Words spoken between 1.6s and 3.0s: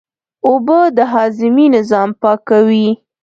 نظام پاکوي